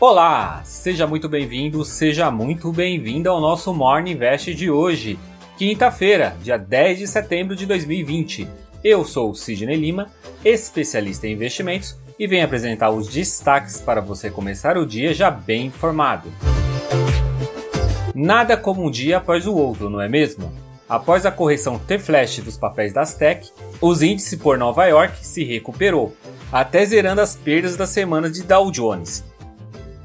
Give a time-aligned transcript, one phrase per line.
[0.00, 5.18] Olá, seja muito bem-vindo, seja muito bem-vinda ao nosso Morning Invest de hoje,
[5.56, 8.46] quinta-feira, dia 10 de setembro de 2020.
[8.84, 10.06] Eu sou Sidney Lima,
[10.44, 15.66] especialista em investimentos, e venho apresentar os destaques para você começar o dia já bem
[15.66, 16.32] informado.
[18.14, 20.52] Nada como um dia após o outro, não é mesmo?
[20.88, 26.14] Após a correção T-Flash dos papéis das Tech, os índices por Nova York se recuperou,
[26.52, 29.24] até zerando as perdas da semana de Dow Jones,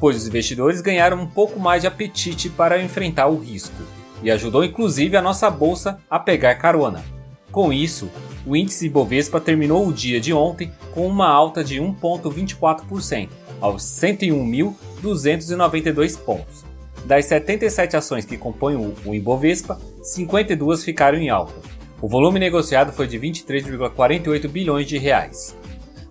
[0.00, 3.76] pois os investidores ganharam um pouco mais de apetite para enfrentar o risco,
[4.22, 7.04] e ajudou inclusive a nossa bolsa a pegar carona.
[7.50, 8.10] Com isso,
[8.46, 13.28] o índice Ibovespa terminou o dia de ontem com uma alta de 1,24%,
[13.60, 16.64] aos 101.292 pontos.
[17.04, 21.54] Das 77 ações que compõem o Ibovespa, 52 ficaram em alta.
[22.00, 25.56] O volume negociado foi de 23,48 bilhões de reais.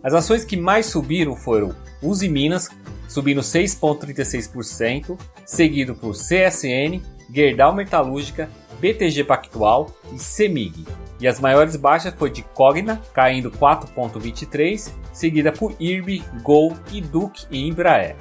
[0.03, 2.69] As ações que mais subiram foram Uzi Minas,
[3.07, 7.01] subindo 6,36%, seguido por CSN,
[7.33, 10.85] Gerdau Metalúrgica, BTG Pactual e Semig.
[11.19, 16.73] E as maiores baixas foi de Cogna, caindo 4,23%, seguida por IRB, Gol
[17.11, 18.15] Duke e Embraer.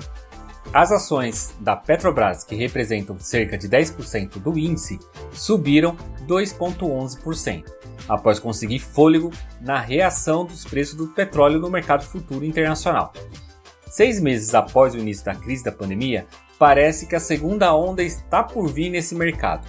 [0.73, 4.99] As ações da Petrobras, que representam cerca de 10% do índice,
[5.33, 7.65] subiram 2,11%,
[8.09, 13.13] após conseguir fôlego na reação dos preços do petróleo no mercado futuro internacional.
[13.97, 16.27] Seis meses após o início da crise da pandemia,
[16.59, 19.67] parece que a segunda onda está por vir nesse mercado.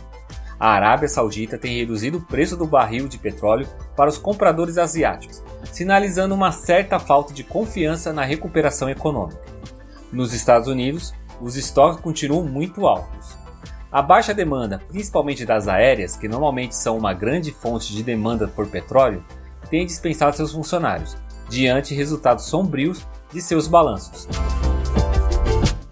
[0.60, 5.42] A Arábia Saudita tem reduzido o preço do barril de petróleo para os compradores asiáticos,
[5.72, 9.40] sinalizando uma certa falta de confiança na recuperação econômica.
[10.12, 13.38] Nos Estados Unidos, os estoques continuam muito altos.
[13.90, 18.68] A baixa demanda, principalmente das aéreas, que normalmente são uma grande fonte de demanda por
[18.68, 19.24] petróleo,
[19.70, 21.16] tem dispensado seus funcionários,
[21.50, 24.28] diante resultados sombrios de seus balanços.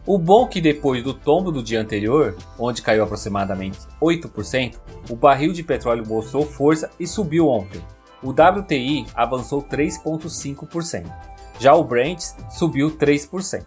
[0.05, 4.75] O bom que depois do tombo do dia anterior, onde caiu aproximadamente 8%,
[5.09, 7.81] o barril de petróleo mostrou força e subiu ontem.
[8.21, 11.11] O WTI avançou 3,5%.
[11.59, 12.21] Já o Brent
[12.51, 13.65] subiu 3%.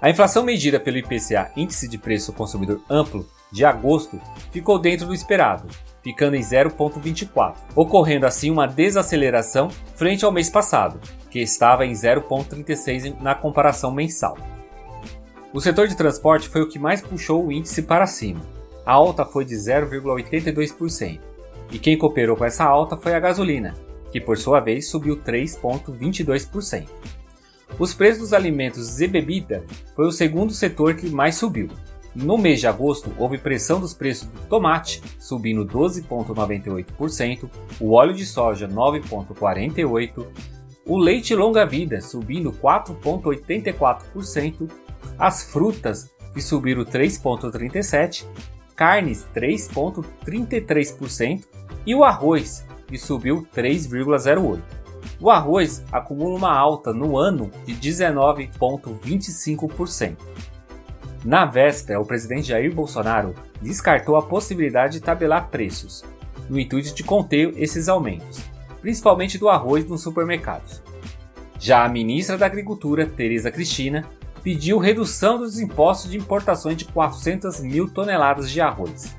[0.00, 4.20] A inflação medida pelo IPCA, Índice de Preço Consumidor Amplo, de agosto,
[4.52, 5.66] ficou dentro do esperado,
[6.02, 11.00] ficando em 0,24, ocorrendo assim uma desaceleração frente ao mês passado,
[11.30, 14.36] que estava em 0,36 na comparação mensal.
[15.52, 18.40] O setor de transporte foi o que mais puxou o índice para cima.
[18.86, 21.20] A alta foi de 0,82%.
[21.72, 23.74] E quem cooperou com essa alta foi a gasolina,
[24.10, 26.86] que por sua vez subiu 3,22%.
[27.78, 31.68] Os preços dos alimentos e bebida foi o segundo setor que mais subiu.
[32.14, 37.48] No mês de agosto, houve pressão dos preços do tomate, subindo 12,98%,
[37.80, 40.26] o óleo de soja 9,48%,
[40.84, 44.68] o leite longa-vida subindo 4,84%,
[45.18, 48.26] as frutas, que subiram 3,37%,
[48.74, 51.44] carnes 3,33%
[51.86, 54.60] e o arroz, que subiu 3,08%.
[55.20, 60.16] O arroz acumula uma alta no ano de 19,25%.
[61.24, 66.02] Na véspera, o presidente Jair Bolsonaro descartou a possibilidade de tabelar preços,
[66.48, 68.40] no intuito de conter esses aumentos,
[68.80, 70.82] principalmente do arroz nos supermercados.
[71.58, 74.06] Já a ministra da Agricultura, Tereza Cristina,
[74.42, 79.14] pediu redução dos impostos de importações de 400 mil toneladas de arroz.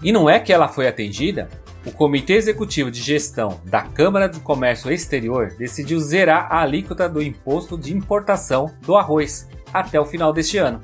[0.00, 1.48] E não é que ela foi atendida?
[1.84, 7.20] O Comitê Executivo de Gestão da Câmara do Comércio Exterior decidiu zerar a alíquota do
[7.20, 10.80] imposto de importação do arroz até o final deste ano.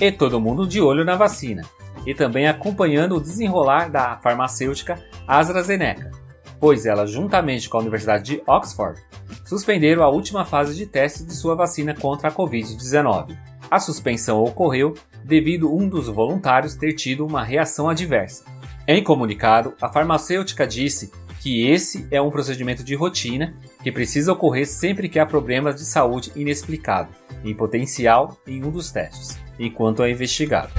[0.00, 1.62] E todo mundo de olho na vacina,
[2.06, 6.10] e também acompanhando o desenrolar da farmacêutica AstraZeneca,
[6.58, 8.98] pois ela, juntamente com a Universidade de Oxford,
[9.44, 13.36] suspenderam a última fase de teste de sua vacina contra a Covid-19.
[13.70, 18.44] A suspensão ocorreu devido um dos voluntários ter tido uma reação adversa.
[18.88, 24.66] Em comunicado, a farmacêutica disse que esse é um procedimento de rotina que precisa ocorrer
[24.66, 27.10] sempre que há problemas de saúde inexplicado,
[27.44, 30.72] em potencial em um dos testes, enquanto é investigado.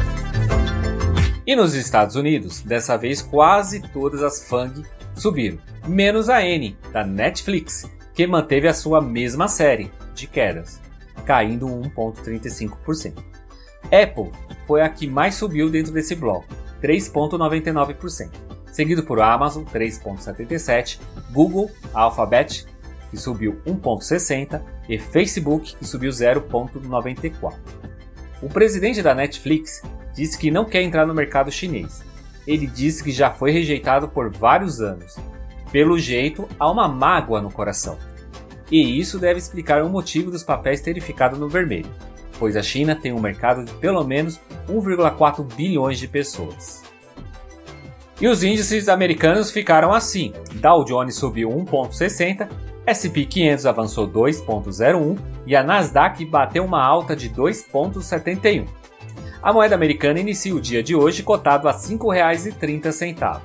[1.45, 4.83] E nos Estados Unidos, dessa vez quase todas as FANG
[5.15, 10.81] subiram, menos a N, da Netflix, que manteve a sua mesma série de quedas,
[11.25, 13.13] caindo 1,35%.
[13.85, 14.31] Apple
[14.67, 16.47] foi a que mais subiu dentro desse bloco,
[16.81, 18.29] 3,99%,
[18.71, 20.99] seguido por Amazon 3,77%,
[21.31, 22.65] Google, Alphabet,
[23.09, 27.80] que subiu 1,60% e Facebook, que subiu 0,94%.
[28.41, 29.81] O presidente da Netflix
[30.13, 32.03] disse que não quer entrar no mercado chinês.
[32.47, 35.15] Ele disse que já foi rejeitado por vários anos
[35.71, 37.97] pelo jeito, há uma mágoa no coração.
[38.69, 41.89] E isso deve explicar o motivo dos papéis terem ficado no vermelho,
[42.37, 44.39] pois a China tem um mercado de pelo menos
[44.69, 46.83] 1,4 bilhões de pessoas.
[48.21, 52.47] E os índices americanos ficaram assim: Dow Jones subiu 1,60,
[52.85, 58.67] S&P 500 avançou 2,01 e a Nasdaq bateu uma alta de 2,71.
[59.41, 63.41] A moeda americana inicia o dia de hoje cotado a R$ 5,30.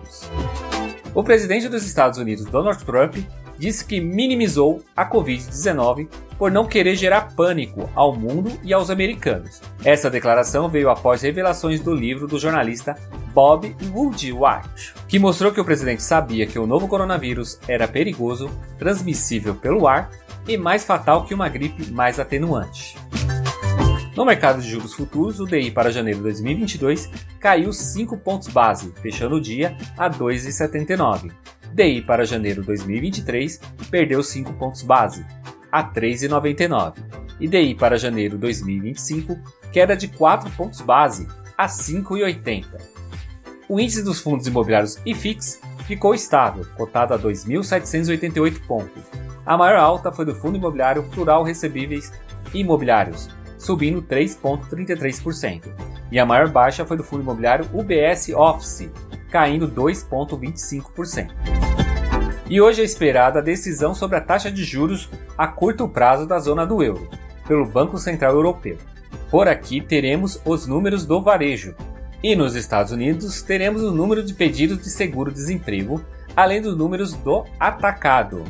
[1.15, 3.17] O presidente dos Estados Unidos, Donald Trump,
[3.59, 6.07] disse que minimizou a Covid-19
[6.37, 9.63] por não querer gerar pânico ao mundo e aos americanos.
[9.83, 12.95] Essa declaração veio após revelações do livro do jornalista
[13.37, 14.67] Bob Woodward,
[15.07, 20.11] que mostrou que o presidente sabia que o novo coronavírus era perigoso, transmissível pelo ar
[20.49, 22.97] e mais fatal que uma gripe mais atenuante.
[24.17, 28.91] No mercado de juros futuros, o DI para janeiro de 2022 caiu 5 pontos base,
[29.03, 31.31] fechando o dia a 2,79.
[31.75, 33.61] DI para janeiro de 2023
[33.91, 35.27] perdeu 5 pontos base,
[35.71, 36.95] a 3,99.
[37.39, 39.39] E DI para janeiro de 2025
[39.71, 41.29] queda de 4 pontos base,
[41.59, 42.96] a 5,80.
[43.69, 49.03] O índice dos fundos imobiliários IFIX ficou estável, cotado a 2.788 pontos.
[49.45, 52.13] A maior alta foi do Fundo Imobiliário Plural Recebíveis
[52.55, 53.29] Imobiliários,
[53.59, 55.65] subindo 3,33%.
[56.13, 58.89] E a maior baixa foi do fundo imobiliário UBS Office,
[59.31, 61.33] caindo 2,25%.
[62.49, 66.39] E hoje é esperada a decisão sobre a taxa de juros a curto prazo da
[66.39, 67.09] zona do euro,
[67.49, 68.79] pelo Banco Central Europeu.
[69.29, 71.75] Por aqui teremos os números do varejo.
[72.23, 76.03] E nos Estados Unidos teremos o número de pedidos de seguro-desemprego,
[76.35, 78.43] além dos números do atacado.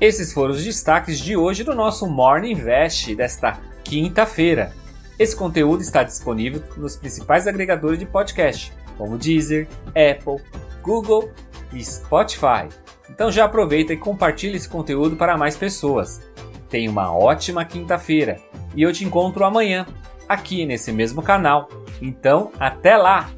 [0.00, 4.72] Esses foram os destaques de hoje do nosso Morning Invest desta quinta-feira.
[5.18, 10.42] Esse conteúdo está disponível nos principais agregadores de podcast, como Deezer, Apple,
[10.82, 11.30] Google
[11.72, 12.68] e Spotify.
[13.08, 16.20] Então já aproveita e compartilhe esse conteúdo para mais pessoas.
[16.68, 18.40] Tenha uma ótima quinta-feira
[18.74, 19.86] e eu te encontro amanhã,
[20.28, 21.68] aqui nesse mesmo canal.
[22.00, 23.30] Então, até lá!